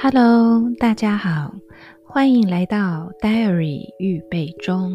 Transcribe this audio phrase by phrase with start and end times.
[0.00, 1.52] Hello，大家好，
[2.04, 4.92] 欢迎来到 Diary 预备中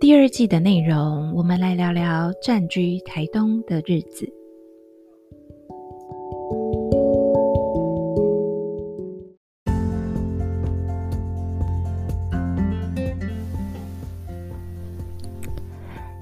[0.00, 1.32] 第二季的内容。
[1.36, 4.28] 我们来聊聊暂居台东的日子。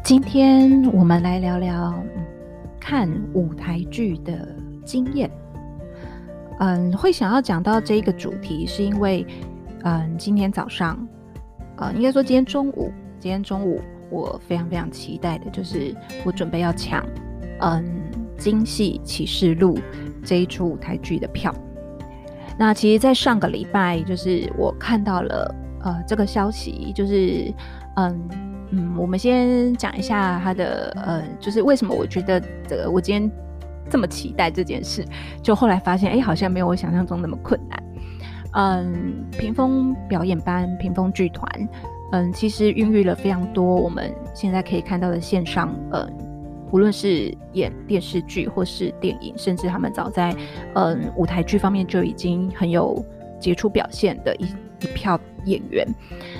[0.04, 1.98] 今天我们来聊聊
[2.78, 5.30] 看舞台剧的经验。
[6.60, 9.24] 嗯，会想要讲到这一个主题，是因为，
[9.84, 10.98] 嗯，今天早上，
[11.76, 13.80] 呃、应该说今天中午，今天中午
[14.10, 15.94] 我非常非常期待的就是
[16.24, 17.06] 我准备要抢，
[17.60, 17.84] 嗯，
[18.42, 19.76] 《京戏启示录》
[20.24, 21.54] 这一出舞台剧的票。
[22.58, 25.54] 那其实，在上个礼拜，就是我看到了
[25.84, 27.54] 呃这个消息，就是
[27.94, 28.28] 嗯
[28.70, 33.30] 嗯，我们先讲一下它的呃，就是为什么我觉得这个我今天。
[33.90, 35.04] 这么期待这件事，
[35.42, 37.82] 就后来发现，哎，好像没有我想象中那么困难。
[38.52, 41.68] 嗯，屏风表演班、屏风剧团，
[42.12, 46.10] 嗯，其实孕育了非常多我们现在可以看到的线上，嗯，
[46.72, 50.34] 无论是演电视剧或是电影，甚至他们早在
[50.74, 53.04] 嗯舞台剧方面就已经很有
[53.38, 54.46] 杰出表现的一
[54.80, 55.86] 一票演员。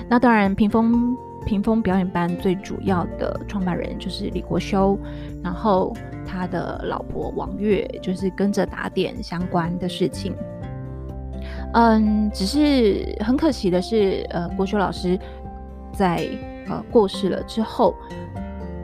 [0.09, 4.97] 那当然，屏风屏风表演班最主要的创办人就是李国修，
[5.43, 5.93] 然后。
[6.31, 10.31] 他的老婆王月就是跟着打点相关的事情，
[11.73, 15.19] 嗯，只是很可惜的是，呃，国修老师
[15.91, 16.29] 在
[16.67, 17.95] 呃过世了之后，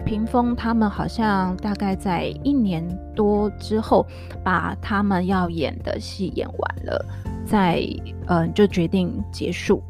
[0.03, 2.83] 屏风他们好像大概在一年
[3.13, 4.07] 多之后，
[4.43, 7.05] 把他们要演的戏演完了，
[7.45, 7.79] 再
[8.25, 9.83] 嗯、就决定结束。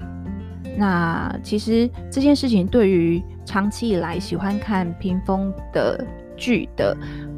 [0.78, 6.96] 那其实这件事情对于长期以来喜欢看屏风的剧的。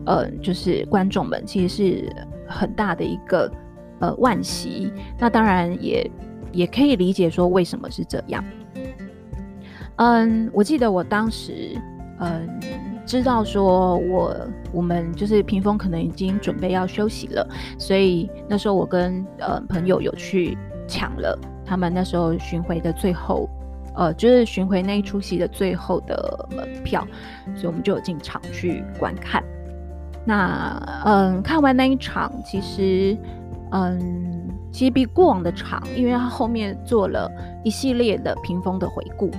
[0.08, 2.16] 呃，就是观众们其实是
[2.48, 3.52] 很大的一个
[4.00, 4.90] 呃惋惜，
[5.20, 6.10] 那当然也
[6.54, 8.42] 也可以理解说为什么是这样。
[9.98, 11.78] 嗯，我记得我当时
[12.22, 12.48] 嗯
[13.06, 14.34] 知道说我
[14.72, 17.46] 我们就是屏风可能已经准备要休息了，
[17.78, 20.58] 所以那时候我跟呃朋友有去
[20.88, 23.50] 抢了他们那时候巡回的最后
[23.94, 27.06] 呃就是巡回那一出戏的最后的门票，
[27.56, 29.44] 所以我们就有进场去观看。
[30.24, 33.18] 那嗯，看完那一场，其实
[33.72, 37.32] 嗯，其实比过往的长，因为他后面做了
[37.64, 39.32] 一系列的屏风的回顾。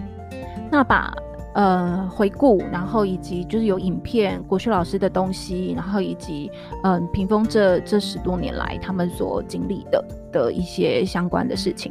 [0.71, 1.15] 那把
[1.59, 6.49] 呃回顾，然后以及就是有影片国学老师的东西，然后以及
[6.85, 11.91] 嗯屏风这这十多年来他们所经历的的一些相关的事情，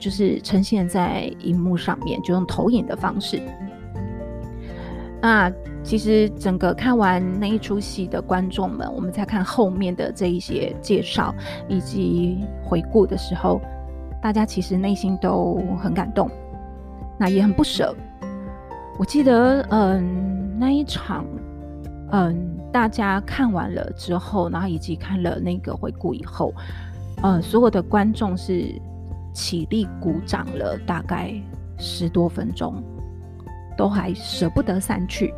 [0.00, 3.40] 就是呈现在荧幕上面，就用投影的方式。
[5.22, 5.48] 那
[5.84, 11.32] 其实整个看完那一出戏的观众们，我们在看后面的这一些介绍
[11.68, 13.60] 以及回顾的时候，
[14.20, 16.28] 大家其实内心都很感动，
[17.16, 17.94] 那也很不舍。
[18.98, 21.24] 我记得，嗯，那一场，
[22.12, 26.52] 嗯，大家看完了之后，然后以及看了那个回顾以后，
[27.22, 28.66] 嗯，所有的观众是
[29.32, 31.34] 起立鼓掌了大概
[31.78, 32.82] 十多分钟。
[33.76, 35.34] 都还舍不得散去，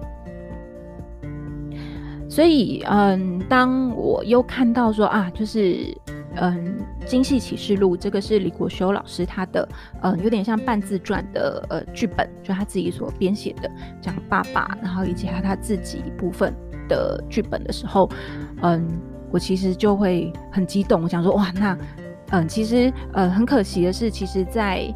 [2.29, 5.97] 所以，嗯，当我又看到说啊，就是，
[6.37, 9.69] 嗯，《京戏启示录》这个是李国修老师他的，
[10.03, 13.71] 嗯，有点像半自传的呃剧本，就他自己所编写的，
[14.01, 16.55] 讲爸爸，然后以及他他自己部分
[16.89, 18.09] 的剧本的时候，
[18.63, 18.87] 嗯，
[19.31, 21.79] 我其实就会很激动，我想说哇，那，
[22.31, 24.93] 嗯，其实，呃，很可惜的是，其实，在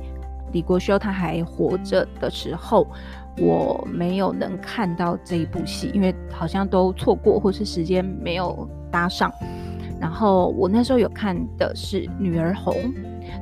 [0.52, 2.86] 李国修他还活着的时候。
[3.38, 9.32] 我没有能看到这一部戏，因为好像都错过，或是时间没有搭上。
[10.00, 12.74] 然后我那时候有看的是《女儿红》，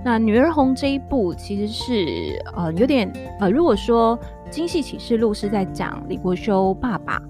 [0.05, 4.19] 那《女儿红》这一部其实是呃有点呃，如果说
[4.51, 7.23] 《京戏启示录》是在讲李国修爸爸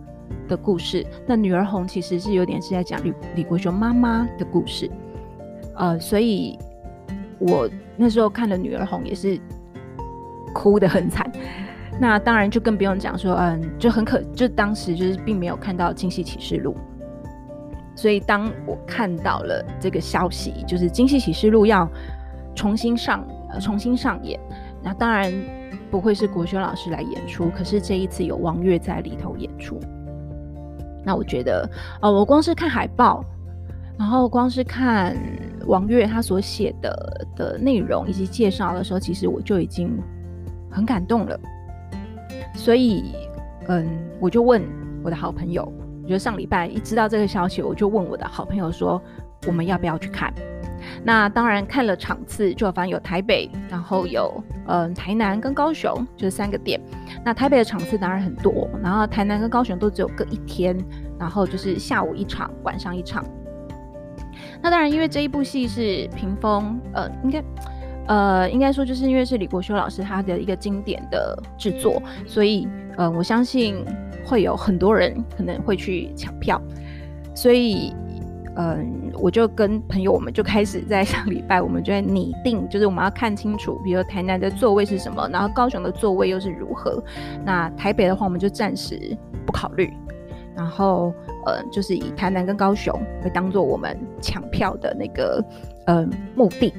[0.49, 4.91] 的故事，那《女儿红》其实是有点是在讲李李国修妈妈的故事。
[5.77, 6.59] 呃，所以
[7.39, 9.39] 我那时候看了《女儿红》也是
[10.55, 11.31] 哭得很惨。
[12.01, 16.73] 那当然就更不用讲说，嗯，就很可，就当时就是并没有看到《京戏启示录》，
[17.99, 21.91] 所以当我看到了这个消息，就是《京戏启示录》要
[22.55, 24.39] 重新上，呃，重新上演，
[24.81, 25.33] 那当然
[25.91, 29.81] 不会是国修老师来演出，可是这一次有王月在里头演出。
[31.05, 31.69] 那我觉得，
[32.01, 33.25] 呃，我光是看海报，
[33.99, 35.17] 然后光是看
[35.67, 39.99] 王月他所写的的内容以及介绍的时候，其实我就已经
[40.71, 41.37] 很感动了。
[42.55, 43.13] 所以，
[43.67, 43.89] 嗯，
[44.21, 44.63] 我就问
[45.03, 45.69] 我的好朋友，
[46.09, 48.99] 我觉得上礼拜一知道这个消息，我就问我的好朋友说，
[49.47, 50.33] 我们要不要去看？
[51.05, 56.81] 那当然看了场次，就反正有台北，然后有嗯、呃、台南跟高雄，就是三个点。
[57.23, 60.75] 那台北的场次当然很多，然后台南跟高雄都只有各一天，
[61.21, 63.23] 然后就是下午一场，晚上一场。
[64.63, 67.45] 那当然，因为这一部戏是屏风，呃，应该
[68.07, 72.67] 呃应该说就是因为是李国修老师他的一个经典的制作，所以
[72.97, 73.85] 呃我相信
[74.29, 76.61] 会有很多人可能会去抢票，
[77.35, 77.95] 所以。
[78.61, 87.01] 嗯，我就跟朋友，我们就开始在上礼拜，我们就在拟定，就是我们要看清楚，比如台南的座位是什么，然后高雄的座位又是如何。
[87.45, 89.17] 那台北的话，我们就暂时
[89.47, 89.93] 不考虑。
[90.57, 91.15] 然后，
[91.47, 92.93] 呃，就是以台南跟高雄
[93.23, 95.45] 会当做我们抢票的那个
[95.87, 96.05] 呃
[96.35, 96.75] 目的。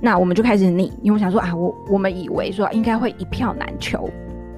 [0.00, 4.08] 那我们就开始拟，因为我想说啊，我我们以为说应该会一票难求。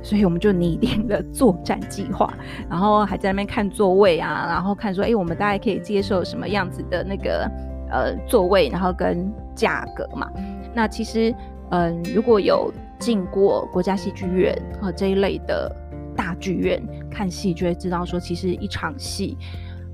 [0.06, 2.32] 所以我们就拟定了作战计划，
[2.70, 7.50] 然后还在那边看座位啊，然后看说，哎、我们大概可以接受什么样子的那个
[7.90, 10.30] 呃座位，然后跟价格嘛。
[10.72, 11.34] 那其实，
[11.72, 15.74] 嗯、如果有进过国家戏剧院和这一类的
[16.14, 16.80] 大剧院
[17.10, 19.36] 看戏，就会知道说，其实一场戏，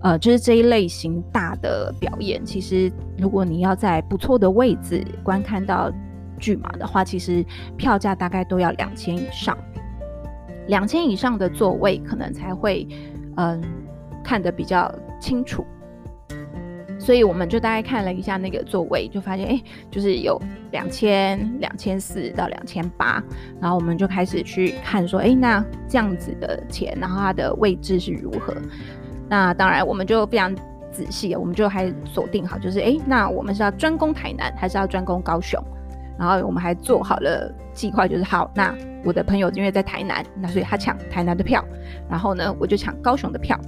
[0.03, 5.91] 呃，就是这一类型大的表演，其实如果你要在不错的位置观看到
[6.39, 7.43] 剧码的话，其实
[7.79, 9.57] 票价大概都要两千以上。
[10.69, 12.87] 两千以上的座位可能才会，
[13.37, 13.61] 嗯，
[14.23, 15.65] 看得比较清楚。
[16.99, 19.61] 所以我们就大概看了一下那个座位，就发现，哎、
[19.91, 23.21] 就是有两千、两千四到两千八。
[23.61, 28.55] 然后我们就开始去看，说，哎、那这样子的钱，然后它的位置是如何？
[29.29, 30.55] 那当然，我们就非常
[30.93, 35.61] 仔细，我们就还锁定好，就是，哎、那我们是要专攻台南，还是要专攻高雄？
[36.23, 38.73] 然后我们还做好了计划，就是好，那
[39.05, 41.65] 我的朋友因为在台南，那所以他抢台南的票，
[42.09, 43.59] 然后呢，我就抢高雄的票，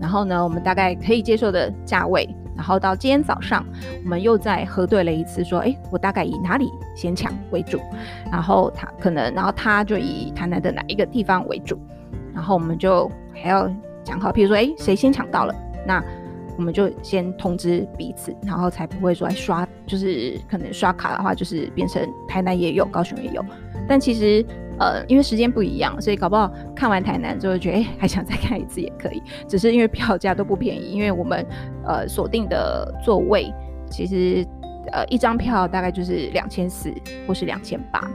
[0.00, 2.24] 然后呢，我们大概可以接受的价位，
[2.54, 3.66] 然后到今天早上，
[4.04, 7.80] 我们又再核对了一次，说，哎，我大概以哪里先抢为主，
[8.30, 11.76] 然后他可能，然后他就以台南的哪一个地方为主，
[12.32, 13.68] 然后我们就还要
[14.04, 16.00] 讲好，譬如说，哎，谁先抢到了，那。
[16.56, 23.44] 我们就先通知彼此，然后才不会说刷，就是可能刷卡的话，就是变成台南也有，高雄也有。
[23.88, 24.44] 但其实，
[24.78, 29.22] 呃，因为时间不一样，所以搞不好看完台南之后觉得，哎，还想再看一次也可以。
[29.48, 31.44] 只是因为票价都不便宜，因为我们
[31.84, 33.52] 呃锁定的座位，
[33.90, 34.46] 其实
[34.92, 36.92] 呃一张票大概就是两千四
[37.26, 38.08] 或是两千八。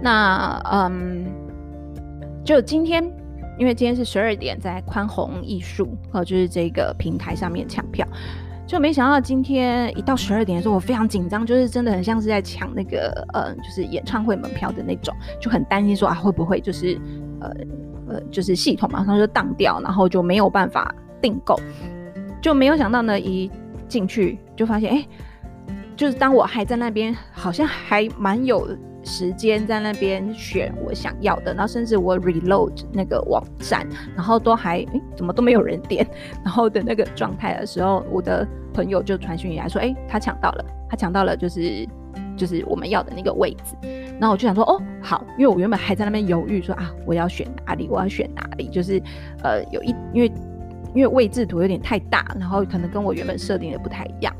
[0.00, 1.26] 那嗯，
[2.44, 3.04] 就今天。
[3.58, 8.06] 因为今天是十二点，在宽宏艺术，呃，就是这个平台上面抢票，
[8.66, 17.00] 就没想到今天一到十二点的时候，我非常紧张，就是真的很像是在抢那个，呃，就是演唱会门票的那种，就很担心说啊，会不会就是，
[17.40, 17.50] 呃，
[18.08, 21.58] 呃，就是系统马上就当掉，然后就没有办法订购，
[22.42, 23.50] 就没有想到呢，一
[23.88, 25.06] 进去就发现，哎，
[25.96, 28.68] 就是当我还在那边，好像还蛮有。
[29.06, 33.86] 时间在那边选我想要的，然后甚至我 reload 那个网站，
[34.16, 36.04] 然后都还诶怎么都没有人点，
[36.44, 41.86] 然后的那个状态的时候，我的朋友就传讯来说，诶，他抢到了，他抢到了，就是
[42.36, 43.76] 就是我们要的那个位置。
[44.18, 49.00] 然后我就想说，哦，好，因为我原本还在那边犹豫说啊，我要选哪里，我要选哪里，就是
[49.44, 50.32] 呃有一因为
[50.94, 54.34] 因为位置图有点太大，然后可能跟我原本设定的不太一样。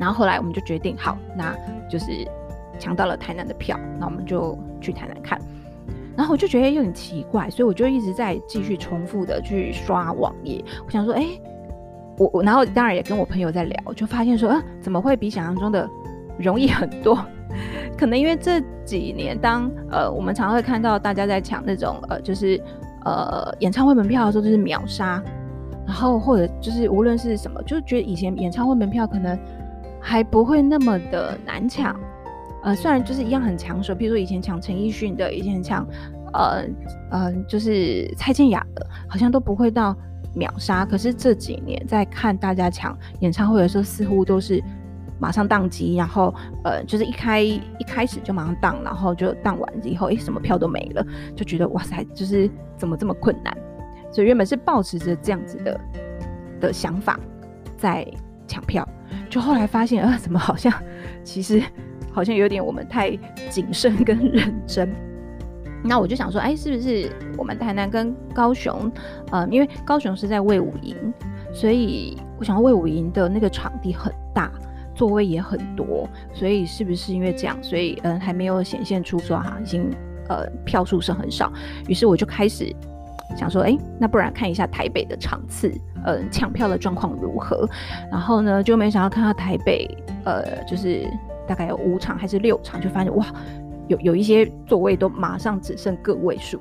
[0.00, 1.54] 然后后来我们就决定，好，那
[1.88, 2.06] 就是。
[2.78, 5.40] 抢到了台南的票，那我们就去台南看。
[6.16, 10.64] 然后我就觉得有点奇怪，所以我就一直在继续重复的去刷网页。
[10.86, 11.26] 我想说，哎、
[12.16, 15.86] 我我，然后当然也跟我朋友在聊，就发现说，啊，怎么会比想象中的
[16.38, 17.18] 容易很多？
[17.98, 22.58] 可能因为这几年当，当呃我们常会看到大家在抢那种呃就是
[23.04, 25.22] 呃演唱会门票的时候，就是秒杀，
[25.86, 29.38] 然后或者就是无论是什么，就觉得以前演唱会门票可能
[30.00, 31.94] 还不会那么的难抢。
[32.66, 35.86] 呃，虽然就是一样很抢手，比如说以前抢陈奕迅的，以前抢，
[36.32, 36.64] 呃
[37.12, 39.96] 呃，就是蔡健雅的，好像都不会到
[40.34, 40.84] 秒杀。
[40.84, 44.60] 可是这几年在看大家抢演唱会的时候，似乎都是
[45.20, 51.06] 马上当机，然后呃，就是一开一开始就马上当，然后就当完以后，诶，什么票都没了，
[51.36, 53.56] 就觉得哇塞，就是怎么这么困难？
[54.10, 55.80] 所以原本是抱持着这样子的
[56.60, 57.16] 的想法
[57.78, 58.04] 在
[58.48, 58.84] 抢票，
[59.30, 60.72] 就后来发现，呃，怎么好像
[61.22, 61.62] 其实。
[62.16, 63.14] 好像有点我们太
[63.50, 64.90] 谨慎跟认真，
[65.84, 68.90] 那我就想说，哎，是不是我们台南跟高雄，
[69.32, 70.96] 嗯，因为高雄是在卫武营，
[71.52, 74.50] 所以我想卫武营的那个场地很大，
[74.94, 79.90] 座位也很多，所以是不是因为这样，所以嗯还没有显现出说哈已经
[80.30, 81.52] 呃票数是很少，
[81.86, 82.74] 于是我就开始
[83.36, 85.68] 想说，哎，那不然看一下台北的场次，
[86.06, 87.68] 嗯、呃，抢票的状况如何？
[88.10, 89.86] 然后呢，就没想到看到台北，
[90.24, 91.06] 呃，就是
[91.46, 93.26] 大概有五场还是六场，就发现哇，
[93.88, 96.60] 有有一些座位都马上只剩个位数，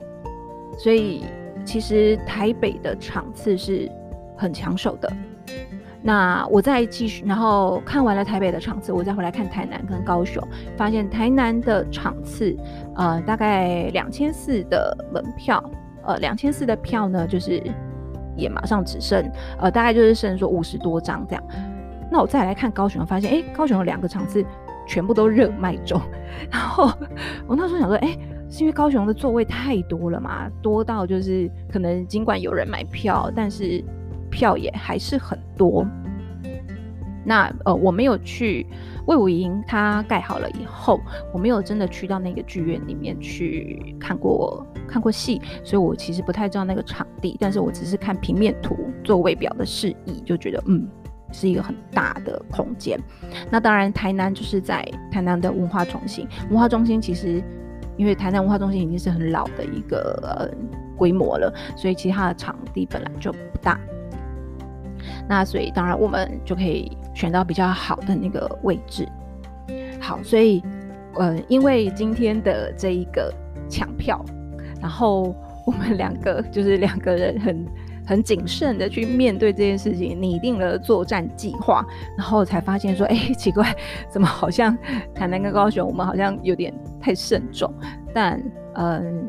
[0.78, 1.24] 所以
[1.64, 3.92] 其实台北的场次是
[4.38, 5.12] 很抢手的。
[6.08, 10.40] 那我再继续，然后看完了台北的场次，我再回来看台南跟高雄，
[10.78, 12.56] 发现台南的场次，
[12.96, 15.64] 呃，大概两千四的门票，
[16.04, 17.60] 呃，两千四的票呢，就是
[18.36, 19.28] 也马上只剩，
[19.58, 21.44] 呃，大概就是剩说五十多张这样。
[22.12, 24.46] 那我再来看高雄，发现，哎，高雄有两个场次
[24.88, 26.02] 全部都热卖中。
[26.52, 26.92] 然后
[27.48, 28.18] 我那时候想说，哎，
[28.50, 33.84] 是因为高雄的座位太多了嘛，多到就是可能尽管有人买票，但是。
[34.32, 35.86] 票也还是很多。
[37.24, 38.68] 那呃，我没有去
[39.06, 41.00] 魏武营，它盖好了以后，
[41.32, 47.38] 我没有真的去到那个剧院里面去看过看过戏，所以我其实不太知道那个场地。
[47.40, 48.76] 但是我只是看平面图、
[49.06, 50.86] 座位表的示意，就觉得嗯，
[51.36, 52.98] 是一个很大的空间。
[53.52, 56.28] 那当然，台南就是在台南的文化中心。
[56.50, 57.44] 文化中心其实，
[57.98, 60.50] 因为台南文化中心已经是很老的一个呃
[60.98, 63.78] 规模了，所以其他的场地本来就不大。
[65.28, 69.08] 那所以当然我们就可以选到比较好的那个位置。
[70.00, 70.64] 好，所以
[71.16, 73.34] 呃，因为今天的这一个
[73.70, 74.24] 抢票，
[74.82, 77.66] 然后我们两个就是两个人很
[78.06, 81.86] 很谨慎的去面对这件事情，拟定了作战计划，
[82.18, 83.76] 然后才发现说，哎，奇怪，
[84.10, 84.78] 怎么好像
[85.14, 87.74] 台南跟高雄，我们好像有点太慎重。
[88.14, 88.42] 但
[88.76, 89.26] 嗯，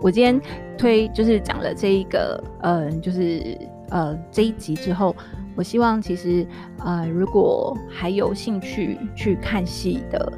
[0.00, 0.40] 我今天
[0.78, 3.58] 推就是讲了这一个，嗯，就是。
[3.92, 5.16] 呃，这一集之后，
[5.56, 6.46] 我希望其实
[6.84, 10.32] 呃，如果还有兴趣去看戏的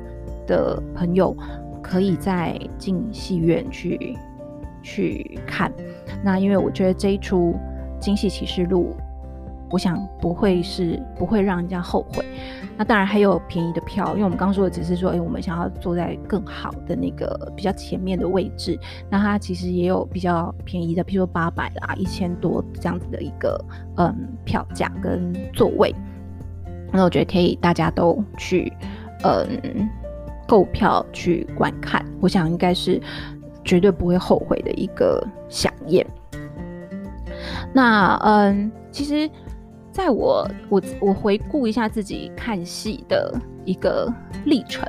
[0.46, 1.36] 的朋友，
[1.82, 4.16] 可以再进戏院去
[4.82, 5.70] 去看。
[6.24, 7.52] 那因为我觉得这一出
[8.02, 8.94] 《京戏启示录》。
[9.70, 12.22] 我想不会是不会让人家后悔。
[12.76, 18.78] 那当然还有便宜的票，因为我们刚说的只是说，哎，我们想要坐在更好的那个比较前面的位置。
[19.08, 23.58] 那它其实也有比较便宜的，譬如说八百啦、一千多这样子的一个
[23.96, 25.94] 嗯票价跟座位。
[26.92, 28.70] 那我觉得可以大家都去
[29.24, 29.88] 嗯
[30.46, 33.00] 购票去观看，我想应该是
[33.64, 36.06] 绝对不会后悔的一个想宴。
[37.74, 39.30] 那嗯，其实。
[39.92, 43.30] 在我我我回顾一下自己看戏的
[43.66, 44.10] 一个
[44.46, 44.82] 历程，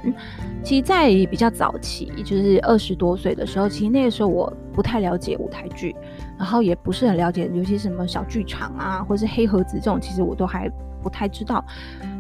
[0.64, 5.94] 其实，在比较早期，就是二十多岁的时候，其实那个时候我不太了解舞台剧，
[6.38, 11.62] 然后也不是很了解，尤其什么小剧场啊，或是黑盒子这种，其实我都还不太知道。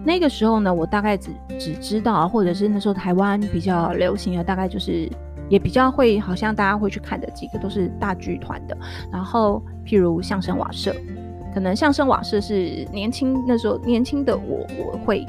[0.04, 5.10] 那个时候呢，我大概只只知道，或者是那时候台湾比较流行的，大概就是
[5.54, 8.76] 也比较会，好像大家会去看的几个都是大剧团的，
[9.12, 10.96] 然后譬如相声瓦舍。
[11.54, 15.24] 可能相声瓦舍是年轻那时候年轻的我我会，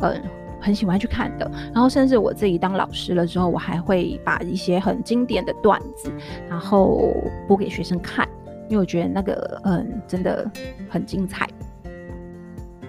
[0.00, 0.18] 嗯，
[0.58, 1.50] 很喜欢去看的。
[1.74, 6.10] 然后甚至我自己当老师了之后，我还会把一些很经典的段子，
[6.48, 7.14] 然后
[7.46, 8.26] 播给学生看，
[8.70, 10.50] 因为我觉得那个嗯真的
[10.88, 11.46] 很精彩。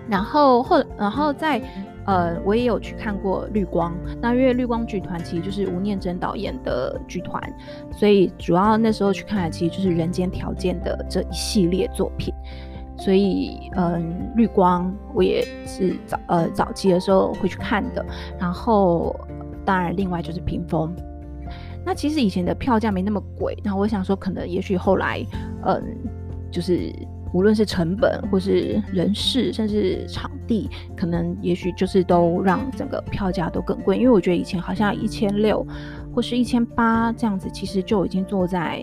[0.07, 1.61] 然后后然后在
[2.07, 7.41] 呃我也有去看过绿光，那因为绿光剧团其实就是吴念真导演的剧团，
[7.91, 12.33] 所以主要那时候去看的其实就是《人间条件》的这一系列作品。
[12.99, 18.03] 所以，嗯，绿光我也是早呃早期的时候会去看的。
[18.39, 19.15] 然后，
[19.63, 20.95] 当然，另外就是屏风。
[21.85, 23.55] 那其实以前的票价没那么贵。
[23.63, 25.23] 那我想说，可能也许后来，
[25.63, 25.83] 嗯，
[26.49, 26.91] 就是
[27.37, 33.95] 无论是成本或是人事，甚至场地，可能也许就是都让整个票价都更贵。
[33.97, 35.63] 因为我觉得以前好像一千六
[36.11, 38.81] 或是一千八这样子，其实就已经坐在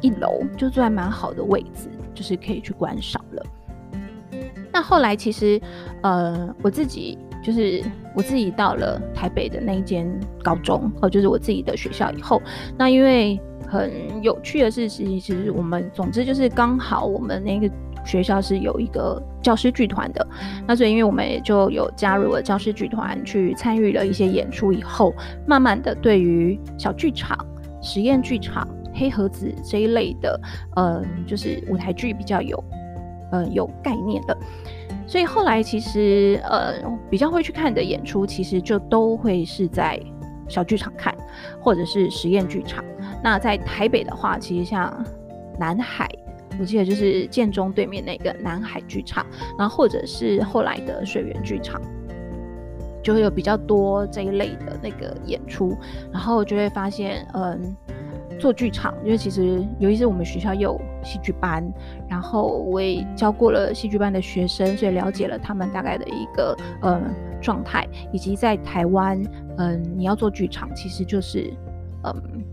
[0.00, 1.88] 一楼，就坐在蛮好的位置。
[2.14, 3.46] 就是可以去观赏了。
[4.72, 5.60] 那后来其实，
[6.02, 7.80] 呃，我自己就是
[8.12, 10.04] 我自己到了台北的那一间
[10.42, 12.42] 高中，哦，就是我自己的学校以后，
[12.76, 17.70] 那因为很有趣的事情，其实我们总之就是刚好我们那个
[18.04, 20.26] 学校是有一个教师剧团的，
[20.66, 25.14] 那所以因为我们也就有加入了教师剧团，去参与了一些演出以后，
[25.46, 27.38] 慢慢的对于小剧场、
[27.82, 28.66] 实验剧场。
[28.94, 30.40] 黑盒子这一类的，
[30.74, 32.64] 嗯，就是舞台剧比较有，
[33.30, 34.36] 嗯，有概念的，
[35.06, 36.72] 所以后来其实，呃，
[37.08, 40.00] 比较会去看的演出，其实就都会是在
[40.48, 41.14] 小剧场看，
[41.60, 42.84] 或者是实验剧场。
[43.22, 45.04] 那在台北的话，其实像
[45.58, 46.08] 南海，
[46.58, 49.26] 我记得就是建中对面那个南海剧场，
[49.58, 51.80] 然后或者是后来的水源剧场，
[53.02, 55.76] 就会有比较多这一类的那个演出，
[56.12, 57.76] 然后就会发现，嗯。
[58.38, 61.64] 做剧场，因为其实尤其是我们学校有戏剧班，
[62.08, 67.00] 然后我也教过了戏剧班的学生，所以了解了他们大概的一个呃
[67.40, 69.20] 状态，以及在台湾，
[69.56, 71.52] 嗯、你要做剧场，其实就是
[72.04, 72.44] 嗯、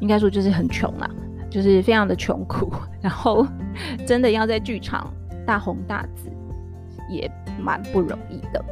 [0.00, 1.08] 应该说就是很穷啊，
[1.48, 3.46] 就是非常的穷苦， 然后
[4.04, 5.12] 真的要在剧场
[5.46, 6.28] 大红大紫，
[7.08, 7.30] 也
[7.60, 8.64] 蛮不容易的。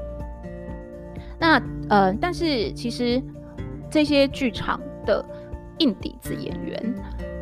[1.39, 3.23] 那呃，但是其实
[3.89, 5.25] 这些剧场的
[5.79, 6.95] 硬底子演员，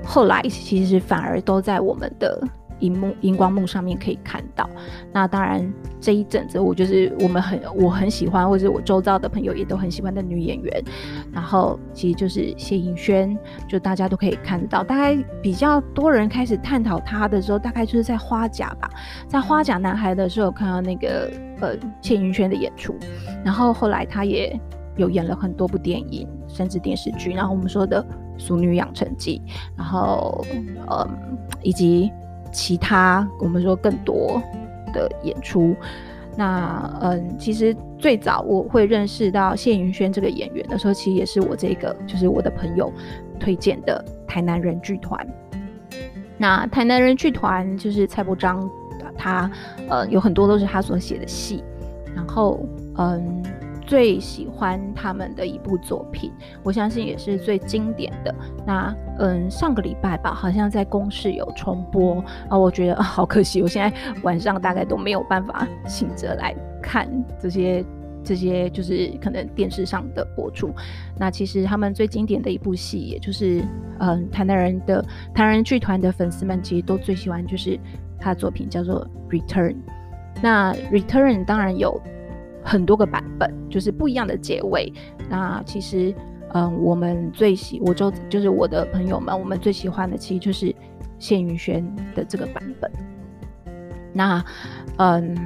[0.04, 2.42] 后来其实反而都在我们的
[2.80, 4.68] 荧幕荧光幕上面可以看到。
[5.10, 10.84] 那当然这一阵子，我就是我们很我很喜欢，或者我周遭的朋友也都很喜欢的女演员。
[11.32, 14.84] 然后其实就是谢盈萱，就大家都可以看到。
[14.84, 18.90] 大概比较多人开始探讨她的时候，大概就是在花甲吧，
[19.26, 21.30] 在花甲男孩的时候看到那个
[21.62, 22.94] 呃谢盈萱的演出。
[23.42, 24.54] 然后后来她也
[24.96, 27.32] 有演了很多部电影，甚至电视剧。
[27.32, 28.04] 然后我们说的。
[28.38, 29.40] 《俗女养成记》，
[29.76, 30.44] 然后，
[30.90, 31.08] 嗯，
[31.62, 32.10] 以及
[32.52, 34.40] 其他我们说更多
[34.92, 35.74] 的演出。
[36.36, 42.92] 那，嗯，其实最早我会认识到谢云轩这个演员的时候，其实也是我这个就是我的朋友
[43.40, 45.26] 推荐的台南人剧团。
[46.36, 48.68] 那台南人剧团就是蔡伯章，
[49.16, 49.50] 他
[49.88, 51.64] 呃有很多都是他所写的戏，
[52.14, 52.60] 然后，
[52.98, 53.42] 嗯。
[53.86, 56.32] 最喜欢他们的一部作品，
[56.64, 58.34] 我相信也是最经典的。
[58.66, 67.08] 那嗯，上个礼拜吧，好像在公视有重播啊，我觉得、好可惜，我现在晚上大概都没有办法醒着来看
[67.40, 67.84] 这些
[68.24, 70.74] 这些，就是可能电视上的播出。
[71.16, 73.62] 那其实他们最经典的一部戏，也就是
[74.00, 77.78] 嗯，台南人的台人剧团的粉丝们其实都最喜欢，就是
[78.18, 79.72] 他的作品叫做《Return》。
[80.42, 81.98] 那《Return》当然有。
[82.66, 84.92] 很多个版本，就是不一样的结尾。
[85.30, 86.12] 那其实，
[86.52, 90.74] 嗯，我们最喜，我就就是我的朋友们，我们最喜欢的其实就是
[91.16, 91.80] 谢云轩
[92.16, 92.90] 的这个版本。
[94.12, 94.44] 那，
[94.98, 95.36] 嗯，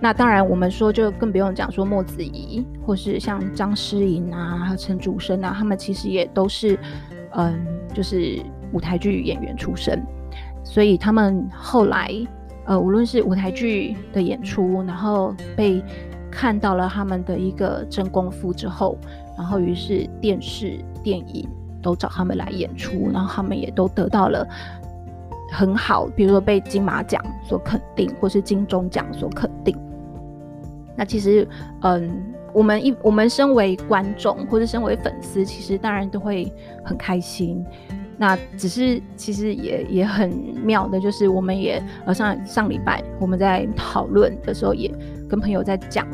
[0.00, 6.78] 那当然，我们说就更不用讲说莫子仪，或是像张诗颖啊、陈竹生啊，他们其实也都是，
[7.34, 7.60] 嗯，
[7.92, 8.40] 就是
[8.72, 10.02] 舞台剧演员出身，
[10.64, 12.10] 所以他们后来。
[12.70, 15.82] 呃，无论是舞台剧的演出，然后被
[16.30, 18.96] 看到了他们的一个真功夫之后，
[19.36, 21.48] 然后于是电视、电影
[21.82, 24.46] 都找他们来演出，然后他们也都得到了
[25.50, 29.76] 很好，比如说被金马奖所肯定，或是金钟奖所肯定。
[30.96, 31.48] 那其实，
[31.80, 32.08] 嗯，
[32.52, 36.52] 我们一我们身为观众或者身为粉丝，其实当然都会
[36.84, 37.66] 很开心。
[38.20, 40.28] 那只是其实也也很
[40.62, 44.94] 妙的，就是我们也呃上上礼拜我们在讨论的时候，也
[45.26, 46.06] 跟朋友在讲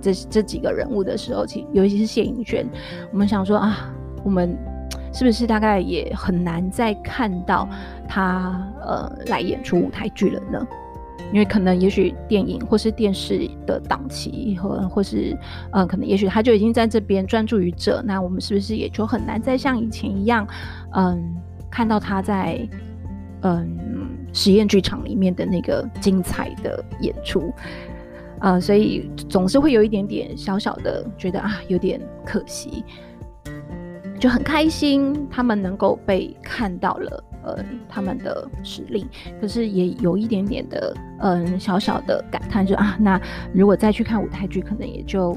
[0.00, 2.64] 这这几个人物的时候，其尤其是谢颖轩，
[3.10, 4.56] 我们想说啊，我们
[5.12, 7.68] 是不是大概也很难再看到
[8.08, 10.64] 他呃来演出舞台剧了呢？
[11.32, 15.36] 因为可能也许电影或是电视的档期和或是
[15.70, 20.46] 呃可能也许他就已经在这边专注于这，那我们是不是也就很难再像以前一样？
[20.92, 21.34] 嗯，
[21.70, 22.68] 看到他在
[23.42, 23.78] 嗯
[24.32, 27.52] 实验剧场里面的那个精彩的演出，
[28.40, 32.84] 呃，所以总是会有一点点小小的觉得啊，有点可惜，
[34.18, 37.56] 就很开心他们能够被看到了，呃，
[37.88, 39.06] 他们的实力，
[39.40, 43.20] 可是也有一点点的嗯小小的感叹，就啊，那
[43.52, 45.36] 如果再去看舞台剧，可能也就。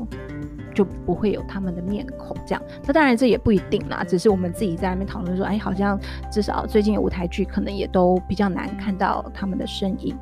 [0.76, 5.98] 就不会有他们的面孔这样，那当然这也不一定啦，只是我们自己在那边讨论说，哎，好像
[6.30, 10.14] 至少最近舞台剧可能也都比较难看到他们的身影。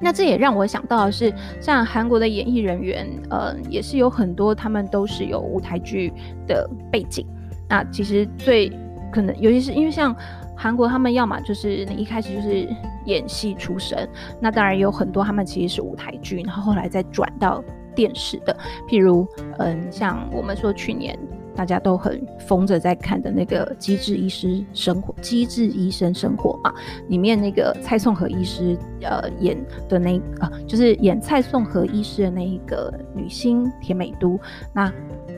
[0.00, 6.12] 那这也让我想到的是，像韩国的演艺人员，呃，也是有很多他们都是有舞台剧
[6.48, 7.24] 的背景。
[7.68, 8.68] 那其实最
[9.12, 10.12] 可能，尤其是因为像
[10.56, 12.66] 韩国，他们要么就是你一开始就是
[13.04, 14.08] 演戏出身，
[14.40, 17.62] 那当然有很多他们其实是舞台剧，然后后来再转到。
[17.96, 18.54] 电视的，
[18.86, 21.18] 譬如，嗯，像我们说去年
[21.54, 26.74] 大家都很疯着在看的那个《机智医师生活》，《机智医生生活》嘛，
[27.08, 29.56] 里面那个蔡颂和医师，呃，演
[29.88, 34.38] 的那啊，就是演蔡颂和医师的那一个女星田美都，
[34.74, 34.92] 那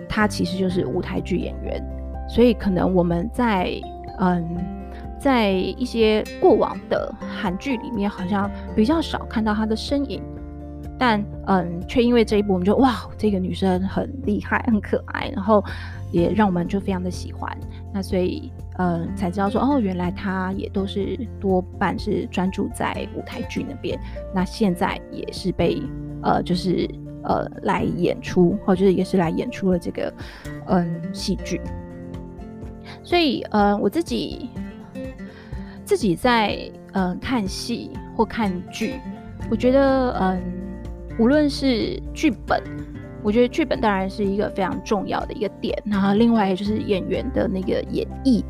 [0.09, 1.81] 她其实就是舞台剧演员，
[2.29, 3.71] 所以可能我们在
[4.19, 4.45] 嗯，
[5.19, 10.23] 在一些过往的韩剧里面，好像比较少看到她的身影。
[11.01, 15.65] 但嗯，却因为这一部，我们就哇，这个女生很厉害，很可爱，然后
[16.11, 17.57] 也让我们就非常的喜欢。
[17.95, 23.97] 那所以嗯，才知道说哦，原来她也都是多半是专注在舞台剧那边。
[24.35, 25.81] 那现在也是被
[26.21, 26.91] 呃，就是
[27.23, 30.13] 呃来演出，或者是也是来演出了这个
[30.67, 31.61] 嗯戏剧。
[33.05, 34.49] 所以嗯，我自己
[35.89, 38.97] 自己在呃看戏或看剧，
[39.51, 40.43] 我觉得嗯、
[41.19, 42.63] 无论是剧本，
[43.23, 48.45] 我觉得剧本当然是一个非常重要的一个点，然后另外就是演员的那个演绎，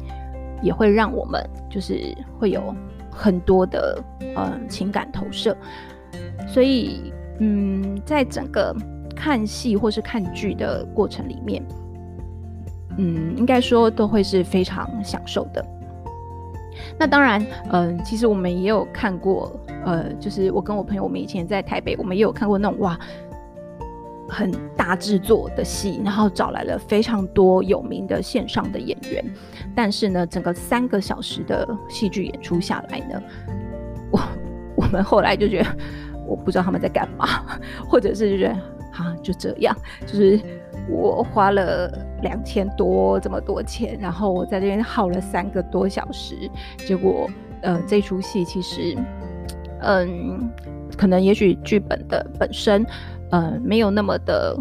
[0.64, 2.74] 也会让我们就是会有
[3.08, 4.02] 很多的
[4.34, 5.56] 呃情感投射，
[6.48, 8.74] 所以嗯，在整个
[9.14, 11.62] 看戏或是看剧的过程里面。
[12.96, 15.64] 嗯，应该说都会是非常享受的。
[16.98, 19.52] 那当然，嗯、其实我们也有看过，
[19.84, 22.98] 呃，就是我跟我朋友，我们以前在台北，我们也有看过那种哇，
[24.28, 29.24] 很大制作的戏，然后找来了非常多有名的线上的演员。
[29.74, 33.22] 但是呢，整个三个小时的戏剧演出下来呢，
[34.10, 34.20] 我
[34.76, 35.68] 我们后来就觉得，
[36.26, 37.26] 我不知道他们在干嘛，
[37.88, 38.52] 或者是觉得
[38.92, 40.40] 啊，就这样，就是。
[40.90, 47.28] 我花了两千多这么多钱，然后我在这边耗了三个多小时，结果，
[47.62, 48.96] 呃，这出戏其实，
[49.80, 50.50] 嗯，
[50.96, 52.84] 可能也许剧本的本身，
[53.30, 54.56] 呃，没有那么的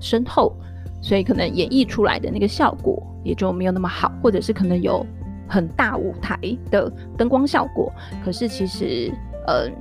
[0.00, 0.54] 深厚，
[1.00, 5.06] 所以可能演绎出来的那个效果也就没有那么好，或者是可能有
[5.48, 6.38] 很大舞台
[6.70, 7.92] 的灯光效果，
[8.24, 9.12] 可是其实，
[9.46, 9.72] 嗯。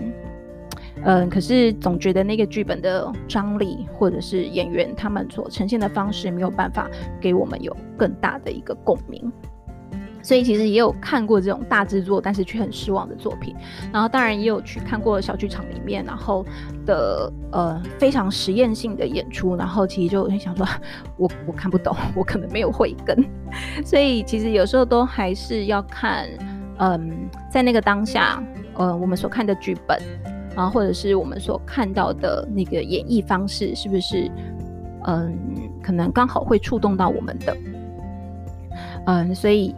[1.03, 9.31] 嗯，可是总觉得那个剧本的张力，或者是演员他们所呈现的方式，没有办法给我们有更大的一个共鸣。
[10.23, 13.55] 所以其实也有看过这种大制作，但是却很失望的作品。
[13.91, 16.45] 然后当然也有去看过小剧场里面，然后
[16.85, 19.55] 的呃非常实验性的演出。
[19.55, 20.63] 然后其实就很想说，
[21.17, 23.17] 我我看不懂，我可能没有慧根。
[23.83, 26.27] 所以其实有时候都还是要看，
[26.77, 28.39] 嗯，在那个当下，
[28.75, 29.99] 呃，我们所看的剧本。
[30.55, 34.29] 啊，或者是我们所看到的那个演绎方式，是不是
[35.05, 35.37] 嗯，
[35.81, 37.57] 可能刚好会触动到我们的？
[39.05, 39.73] 嗯，所以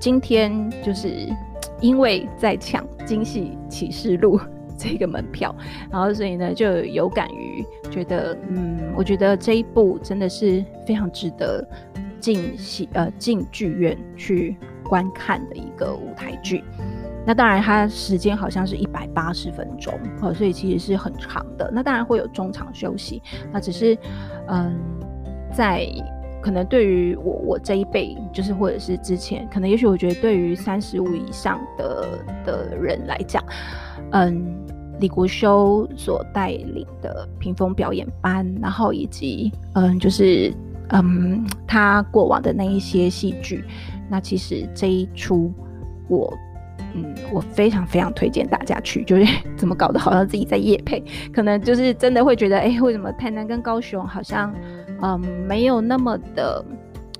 [0.00, 1.28] 今天就是
[1.80, 4.38] 因为在抢《京戏启示录
[4.78, 5.54] 》这个门票，
[5.90, 11.66] 然后所以呢就有感于觉得，嗯，我觉得这一部真的是非常值得
[12.20, 16.62] 进戏呃进剧院去观看的一个舞台剧。
[17.26, 21.68] 那当然，它时间好像是一百八十分钟，哦，所以其实是很长的。
[21.74, 23.20] 那当然会有中场休息，
[23.52, 23.98] 那只是，
[24.46, 24.78] 嗯，
[25.52, 25.84] 在
[26.40, 32.06] 可能对于我我这一辈，就是或者是之前，可能也许我觉得对于三十五以上的
[32.44, 33.42] 的人来讲，
[34.12, 34.64] 嗯，
[35.00, 40.54] 李国修所带领的屏风表演班，然后以及嗯，就是
[40.90, 43.64] 嗯，他过往的那一些戏剧，
[44.08, 45.52] 那其实这一出
[46.08, 46.32] 我。
[46.96, 54.54] 嗯，我非常非常推荐大家去，就是 怎么搞得好像自己在夜配，可能就是真的会觉得，哎、为什么台南跟高雄好像，
[55.02, 56.64] 嗯，没有那么的，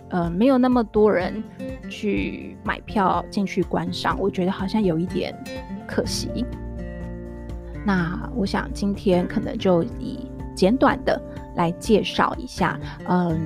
[0.09, 1.43] 呃，没有那么多人
[1.91, 5.35] 去买票进去观赏，我觉得好像有一点
[5.87, 6.45] 可惜。
[7.85, 11.21] 那我想今天可能就以简短的
[11.55, 13.39] 来介绍一下，嗯，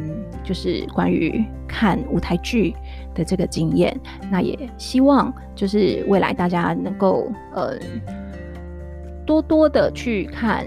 [0.42, 2.74] 就是关于看舞台剧
[3.14, 3.98] 的这个经验，
[4.30, 7.78] 那也希望就是未来大家能够呃
[9.26, 10.66] 多多的去看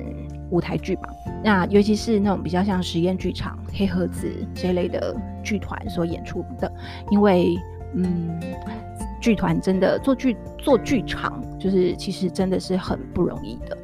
[0.50, 1.10] 舞台剧吧。
[1.44, 6.72] 那尤其是那种比较像实验剧场、黑盒子这一类的剧团所演出的，
[7.12, 7.58] 因为
[7.96, 8.40] 嗯，
[9.22, 13.78] 剧团真的做剧做剧场，就是其实真的是很不容易的。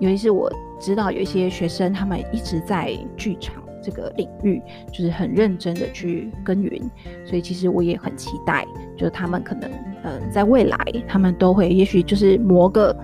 [0.00, 3.63] 尤其是我知道有一些学生，他们一直在剧场。
[3.84, 6.80] 这个领域就是很认真的去耕耘，
[7.26, 8.64] 所以其实我也很期待，
[8.96, 9.70] 就是他们可能
[10.02, 12.96] 嗯、呃，在未来他们都会，也许就是磨个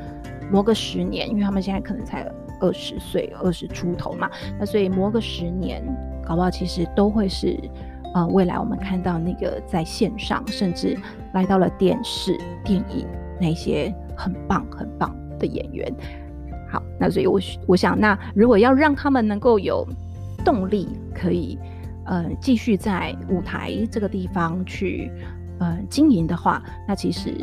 [0.50, 2.26] 磨个十年，因为他们现在可能才
[2.60, 5.82] 二十岁，二十出头嘛，那所以磨个十年，
[6.24, 7.58] 搞不好其实都会是
[8.14, 10.96] 呃未来我们看到那个在线上，甚至
[11.34, 13.06] 来到了电视、电影
[13.40, 15.92] 那些很棒很棒的演员。
[16.70, 19.84] 好，那所以我我想，那如果要让他们能够有
[20.44, 21.58] 动力可以，
[22.04, 25.10] 呃，继续在舞台这个地方去，
[25.58, 27.34] 呃，经营的话，那其实，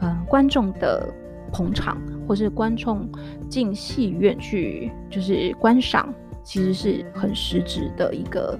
[0.00, 1.08] 呃，观众的
[1.52, 3.08] 捧场或是观众
[3.48, 6.12] 进戏院去就是观赏，
[6.42, 8.58] 其实是很实质的一个，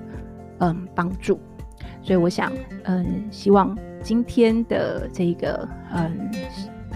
[0.59, 1.39] 嗯、帮助。
[2.03, 2.53] 所以我想，
[2.85, 6.31] 嗯、希望今天的这个，嗯、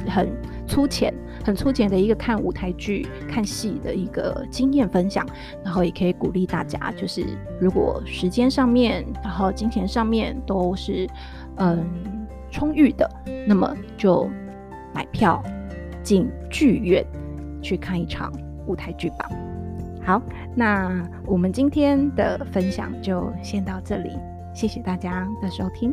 [0.09, 0.29] 很
[0.67, 1.13] 粗浅。
[1.45, 5.27] 很粗浅的一个看舞台剧、看戏的一个经验分享，
[5.63, 7.23] 然后也可以鼓励大家，就是
[7.61, 11.07] 如果时间上面，然后金钱上面都是
[11.57, 11.85] 嗯
[12.51, 13.07] 充裕的，
[13.47, 14.27] 那么就
[14.95, 15.43] 买票
[16.03, 17.05] 进剧院
[17.61, 18.33] 去看一场
[18.67, 19.29] 舞台剧吧。
[20.03, 20.23] 好，
[20.55, 24.13] 那我们今天的分享就先到这里，
[24.55, 25.93] 谢谢大家的收听。